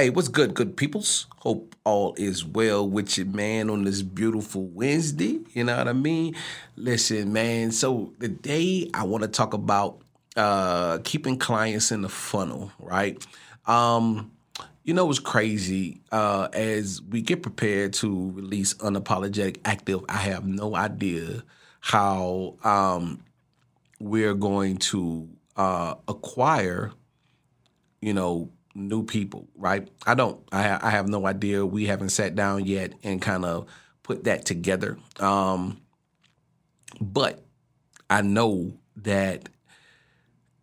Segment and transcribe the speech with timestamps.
[0.00, 1.26] Hey, what's good, good peoples?
[1.40, 5.40] Hope all is well with you, man, on this beautiful Wednesday.
[5.52, 6.36] You know what I mean?
[6.74, 7.70] Listen, man.
[7.70, 10.00] So today I want to talk about
[10.38, 13.22] uh keeping clients in the funnel, right?
[13.66, 14.32] Um,
[14.84, 16.00] you know what's crazy?
[16.10, 21.44] Uh, as we get prepared to release unapologetic active, I have no idea
[21.80, 23.22] how um
[23.98, 26.90] we're going to uh acquire,
[28.00, 29.88] you know, new people, right?
[30.06, 30.40] I don't.
[30.52, 31.64] I, I have no idea.
[31.64, 33.66] We haven't sat down yet and kind of
[34.02, 34.98] put that together.
[35.18, 35.80] Um,
[37.00, 37.44] but
[38.08, 39.48] I know that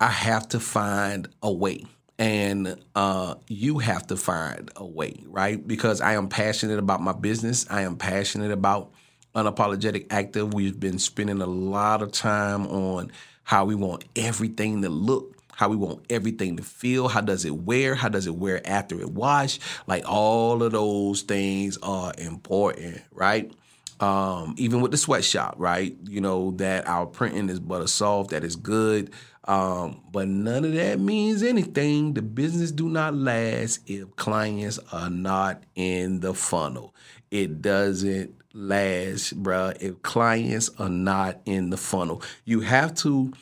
[0.00, 1.84] I have to find a way.
[2.20, 5.64] And uh, you have to find a way, right?
[5.66, 7.64] Because I am passionate about my business.
[7.70, 8.92] I am passionate about
[9.36, 10.52] unapologetic active.
[10.52, 13.12] We've been spending a lot of time on
[13.44, 17.08] how we want everything to look how we want everything to feel.
[17.08, 17.96] How does it wear?
[17.96, 19.58] How does it wear after it wash?
[19.88, 23.52] Like all of those things are important, right?
[23.98, 25.96] Um, even with the sweatshop, right?
[26.04, 29.10] You know that our printing is butter soft, that is good.
[29.48, 32.14] Um, but none of that means anything.
[32.14, 36.94] The business do not last if clients are not in the funnel.
[37.32, 42.22] It doesn't last, bruh, if clients are not in the funnel.
[42.44, 43.32] You have to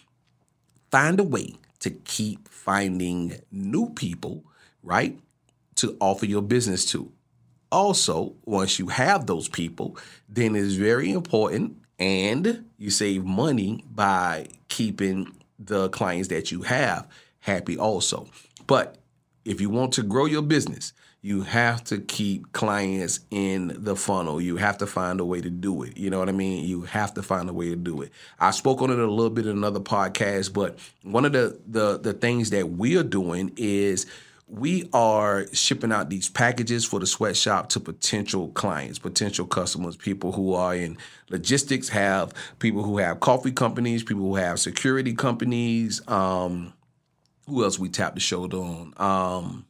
[0.91, 4.45] find a way to keep finding new people,
[4.83, 5.19] right,
[5.77, 7.13] to offer your business to.
[7.71, 9.97] Also, once you have those people,
[10.29, 17.09] then it's very important and you save money by keeping the clients that you have
[17.41, 18.29] happy also.
[18.67, 18.99] But
[19.45, 20.93] if you want to grow your business,
[21.26, 24.41] you have to keep clients in the funnel.
[24.41, 25.97] You have to find a way to do it.
[25.97, 26.64] You know what I mean?
[26.64, 28.12] You have to find a way to do it.
[28.38, 31.98] I spoke on it a little bit in another podcast, but one of the the,
[31.98, 34.06] the things that we are doing is
[34.47, 40.31] we are shipping out these packages for the sweatshop to potential clients, potential customers, people
[40.31, 40.97] who are in
[41.28, 46.06] logistics, have people who have coffee companies, people who have security companies.
[46.06, 46.72] Um,
[47.48, 48.94] who else we tap the shoulder on?
[48.97, 49.66] Um,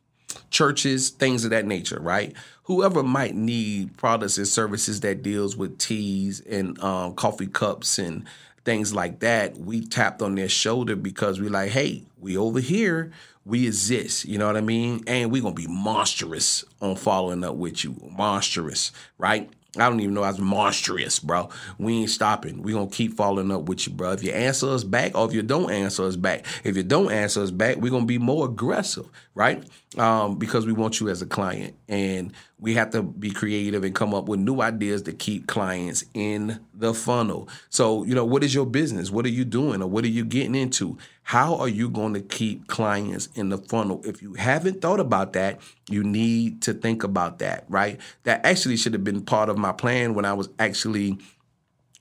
[0.51, 2.35] churches, things of that nature, right?
[2.65, 8.25] Whoever might need products and services that deals with teas and um, coffee cups and
[8.65, 13.13] things like that, we tapped on their shoulder because we like, hey, we over here,
[13.45, 15.05] we exist, you know what I mean?
[15.07, 19.49] And we gonna be monstrous on following up with you, monstrous, right?
[19.79, 21.51] I don't even know I was monstrous, bro.
[21.79, 22.63] We ain't stopping.
[22.63, 24.13] We gonna keep following up with you, bro.
[24.13, 27.13] If you answer us back, or if you don't answer us back, if you don't
[27.13, 29.63] answer us back, we're gonna be more aggressive, right?
[29.99, 33.95] Um, because we want you as a client, and we have to be creative and
[33.95, 37.49] come up with new ideas to keep clients in the funnel.
[37.71, 39.11] So, you know, what is your business?
[39.11, 40.99] What are you doing, or what are you getting into?
[41.23, 44.03] How are you going to keep clients in the funnel?
[44.05, 47.99] If you haven't thought about that, you need to think about that, right?
[48.25, 51.17] That actually should have been part of my plan when I was actually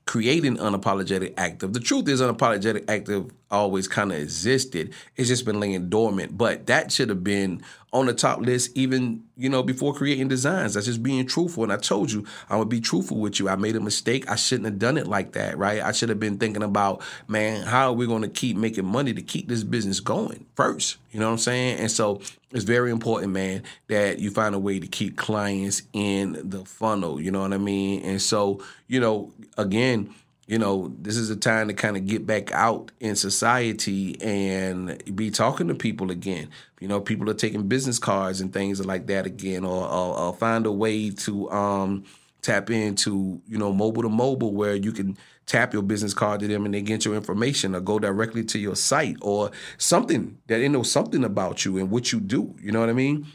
[0.05, 1.73] creating unapologetic active.
[1.73, 4.93] The truth is unapologetic active always kind of existed.
[5.15, 6.37] It's just been laying dormant.
[6.37, 10.73] But that should have been on the top list even, you know, before creating designs.
[10.73, 11.63] That's just being truthful.
[11.63, 13.49] And I told you I'm gonna be truthful with you.
[13.49, 14.29] I made a mistake.
[14.29, 15.81] I shouldn't have done it like that, right?
[15.81, 19.21] I should have been thinking about, man, how are we gonna keep making money to
[19.21, 20.97] keep this business going first?
[21.11, 21.79] You know what I'm saying?
[21.79, 26.49] And so it's very important, man, that you find a way to keep clients in
[26.49, 27.19] the funnel.
[27.19, 28.03] You know what I mean?
[28.03, 30.13] And so, you know, again,
[30.47, 35.01] you know, this is a time to kind of get back out in society and
[35.15, 36.49] be talking to people again.
[36.79, 40.33] You know, people are taking business cards and things like that again, or, or, or
[40.35, 42.03] find a way to um,
[42.43, 45.17] tap into, you know, mobile to mobile where you can
[45.47, 48.59] tap your business card to them and they get your information or go directly to
[48.59, 52.53] your site or something that they know something about you and what you do.
[52.61, 53.25] You know what I mean?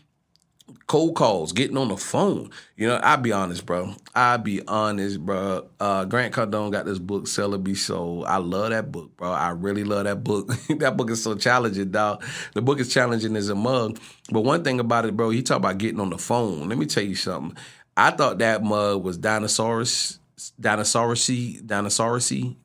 [0.86, 2.50] Cold calls, getting on the phone.
[2.76, 3.94] You know, I'll be honest, bro.
[4.14, 5.68] I'll be honest, bro.
[5.78, 8.24] Uh, Grant Cardone got this book, Sell or Be Sold.
[8.26, 9.30] I love that book, bro.
[9.30, 10.48] I really love that book.
[10.78, 12.24] that book is so challenging, dog.
[12.54, 13.98] The book is challenging as a mug.
[14.30, 16.68] But one thing about it, bro, he talk about getting on the phone.
[16.68, 17.56] Let me tell you something.
[17.96, 20.20] I thought that mug was dinosaurs
[20.60, 22.56] dinosaurusy, dinosaurusy,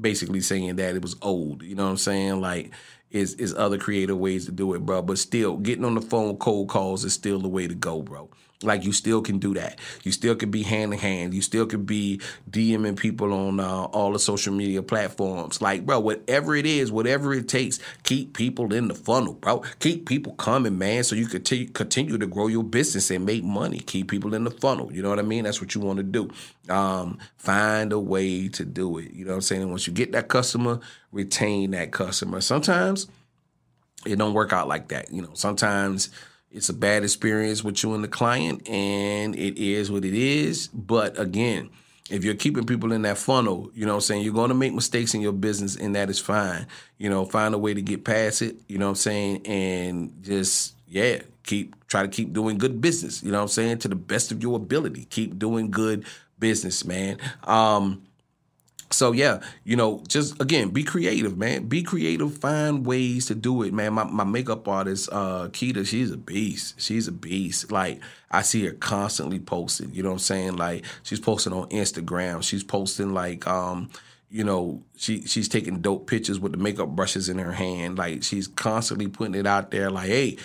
[0.00, 1.62] basically saying that it was old.
[1.62, 2.40] You know what I'm saying?
[2.40, 2.70] Like
[3.10, 5.02] is is other creative ways to do it, bro.
[5.02, 8.30] But still, getting on the phone cold calls is still the way to go, bro.
[8.62, 9.78] Like you still can do that.
[10.02, 11.32] You still can be hand in hand.
[11.32, 12.20] You still can be
[12.50, 15.62] DMing people on uh, all the social media platforms.
[15.62, 19.62] Like, bro, whatever it is, whatever it takes, keep people in the funnel, bro.
[19.78, 23.78] Keep people coming, man, so you continue continue to grow your business and make money.
[23.78, 24.92] Keep people in the funnel.
[24.92, 25.44] You know what I mean?
[25.44, 26.28] That's what you want to do.
[26.68, 29.12] Um, find a way to do it.
[29.12, 29.62] You know what I'm saying?
[29.62, 30.80] And once you get that customer,
[31.12, 32.40] retain that customer.
[32.40, 33.06] Sometimes
[34.04, 35.12] it don't work out like that.
[35.12, 36.10] You know, sometimes
[36.50, 40.68] it's a bad experience with you and the client, and it is what it is.
[40.68, 41.70] But again,
[42.10, 44.54] if you're keeping people in that funnel, you know what I'm saying, you're going to
[44.54, 46.66] make mistakes in your business, and that is fine.
[46.96, 50.12] You know, find a way to get past it, you know what I'm saying, and
[50.22, 53.88] just, yeah, keep, try to keep doing good business, you know what I'm saying, to
[53.88, 55.04] the best of your ability.
[55.04, 56.06] Keep doing good
[56.38, 57.18] business, man.
[57.44, 58.02] Um,
[58.90, 61.66] so yeah, you know, just again, be creative, man.
[61.66, 62.36] Be creative.
[62.38, 63.92] Find ways to do it, man.
[63.92, 66.80] My my makeup artist, uh, Keita, she's a beast.
[66.80, 67.70] She's a beast.
[67.70, 68.00] Like
[68.30, 69.92] I see her constantly posting.
[69.92, 70.56] You know what I'm saying?
[70.56, 72.42] Like she's posting on Instagram.
[72.42, 73.90] She's posting like um,
[74.30, 77.98] you know, she she's taking dope pictures with the makeup brushes in her hand.
[77.98, 79.90] Like she's constantly putting it out there.
[79.90, 80.38] Like, hey,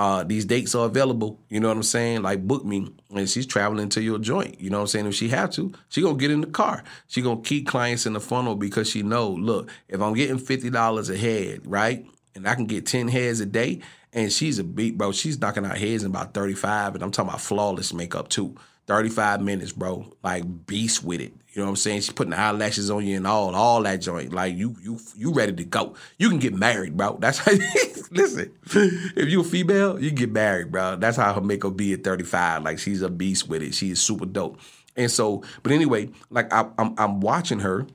[0.00, 1.38] uh, these dates are available.
[1.50, 2.22] You know what I'm saying?
[2.22, 2.90] Like book me.
[3.14, 4.58] And she's traveling to your joint.
[4.58, 5.06] You know what I'm saying?
[5.06, 6.82] If she have to, she gonna get in the car.
[7.08, 10.70] She gonna keep clients in the funnel because she know, look, if I'm getting fifty
[10.70, 12.06] dollars a head, right?
[12.34, 13.80] And I can get 10 heads a day,
[14.12, 15.12] and she's a beat, bro.
[15.12, 18.54] She's knocking out heads in about 35, and I'm talking about flawless makeup too.
[18.90, 20.12] 35 minutes, bro.
[20.24, 21.32] Like beast with it.
[21.52, 22.00] You know what I'm saying?
[22.00, 24.32] She's putting eyelashes on you and all, all that joint.
[24.32, 25.94] Like you, you, you ready to go.
[26.18, 27.16] You can get married, bro.
[27.20, 27.52] That's how.
[28.10, 30.96] listen, if you a female, you get married, bro.
[30.96, 32.64] That's how her makeup be at 35.
[32.64, 33.74] Like she's a beast with it.
[33.74, 34.58] She is super dope.
[34.96, 37.86] And so, but anyway, like I, I'm, I'm watching her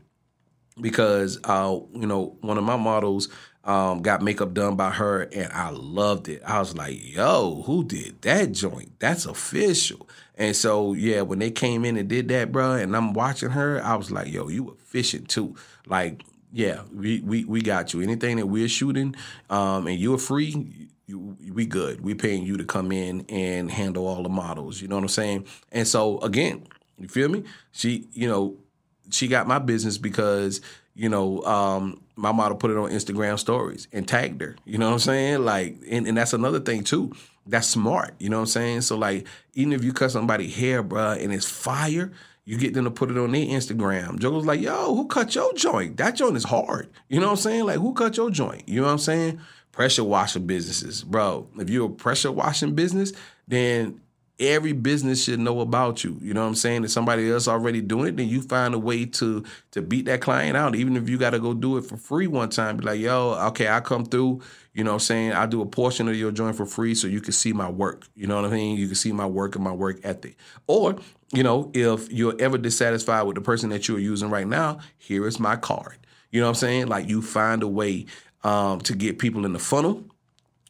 [0.79, 3.29] because, uh, you know, one of my models
[3.63, 6.41] um, got makeup done by her, and I loved it.
[6.45, 8.99] I was like, "Yo, who did that joint?
[8.99, 13.13] That's official." And so, yeah, when they came in and did that, bro, and I'm
[13.13, 15.55] watching her, I was like, "Yo, you efficient too."
[15.87, 16.23] Like,
[16.53, 18.01] yeah, we we we got you.
[18.01, 19.15] Anything that we're shooting,
[19.49, 20.87] um, and you're free.
[21.07, 22.01] You, we good.
[22.01, 24.81] We paying you to come in and handle all the models.
[24.81, 25.45] You know what I'm saying?
[25.71, 26.67] And so again,
[26.97, 27.43] you feel me?
[27.71, 28.57] She, you know,
[29.11, 30.61] she got my business because
[30.95, 34.55] you know, um, my model put it on Instagram stories and tagged her.
[34.63, 35.43] You know what I'm saying?
[35.43, 37.11] Like, and, and that's another thing too.
[37.45, 38.15] That's smart.
[38.17, 38.81] You know what I'm saying?
[38.81, 42.11] So like, even if you cut somebody hair, bruh, and it's fire,
[42.45, 44.19] you get them to put it on their Instagram.
[44.19, 45.97] Joe's like, yo, who cut your joint?
[45.97, 46.89] That joint is hard.
[47.09, 47.65] You know what I'm saying?
[47.65, 48.67] Like, who cut your joint?
[48.67, 49.41] You know what I'm saying?
[49.73, 51.49] Pressure washing businesses, bro.
[51.57, 53.11] If you're a pressure washing business,
[53.47, 53.99] then
[54.39, 56.17] every business should know about you.
[56.21, 56.83] You know what I'm saying?
[56.83, 60.21] If somebody else already doing it, then you find a way to to beat that
[60.21, 60.75] client out.
[60.75, 63.33] Even if you got to go do it for free one time, be like, yo,
[63.47, 64.41] okay, I come through.
[64.73, 65.31] You know what I'm saying?
[65.31, 68.07] I do a portion of your joint for free so you can see my work.
[68.15, 68.77] You know what I mean?
[68.77, 70.37] You can see my work and my work ethic.
[70.67, 70.97] Or,
[71.31, 75.25] you know, if you're ever dissatisfied with the person that you're using right now, here
[75.27, 75.97] is my card.
[76.29, 76.87] You know what I'm saying?
[76.87, 78.07] Like you find a way
[78.43, 80.03] um, to get people in the funnel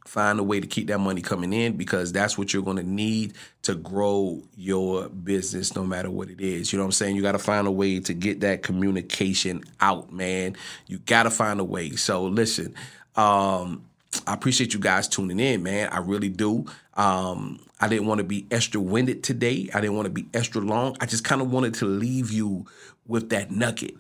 [0.06, 2.84] find a way to keep that money coming in because that's what you're going to
[2.84, 6.72] need to grow your business no matter what it is.
[6.72, 7.16] You know what I'm saying?
[7.16, 10.56] You got to find a way to get that communication out, man.
[10.88, 11.92] You got to find a way.
[11.92, 12.76] So listen,
[13.16, 13.84] um,
[14.28, 15.90] I appreciate you guys tuning in, man.
[15.90, 16.66] I really do.
[16.94, 19.70] Um, I didn't want to be extra winded today.
[19.74, 20.96] I didn't want to be extra long.
[21.02, 22.66] I just kind of wanted to leave you
[23.08, 23.96] with that nugget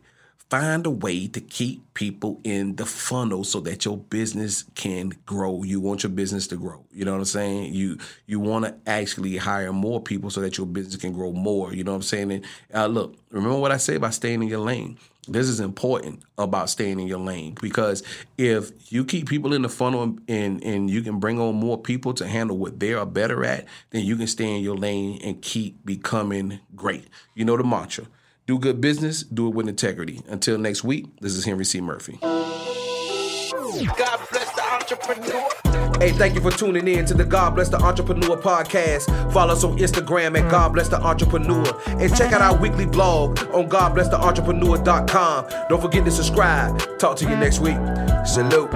[0.56, 5.64] find a way to keep people in the funnel so that your business can grow.
[5.64, 6.86] You want your business to grow.
[6.94, 7.74] You know what I'm saying?
[7.74, 11.74] You you want to actually hire more people so that your business can grow more.
[11.74, 12.32] You know what I'm saying?
[12.32, 14.98] And uh, look, remember what I say about staying in your lane.
[15.28, 18.04] This is important about staying in your lane because
[18.38, 22.14] if you keep people in the funnel and and you can bring on more people
[22.14, 25.42] to handle what they are better at, then you can stay in your lane and
[25.42, 27.08] keep becoming great.
[27.34, 28.06] You know the mantra.
[28.48, 30.22] Do good business, do it with integrity.
[30.28, 31.82] Until next week, this is Henry C.
[31.82, 32.20] Murphy.
[32.22, 35.50] God bless the entrepreneur.
[36.00, 39.34] Hey, thank you for tuning in to the God Bless the Entrepreneur podcast.
[39.34, 41.66] Follow us on Instagram at God Bless the Entrepreneur.
[41.88, 45.68] And check out our weekly blog on GodBlessTheEntrepreneur.com.
[45.70, 47.00] Don't forget to subscribe.
[47.00, 47.78] Talk to you next week.
[48.26, 48.70] Salute.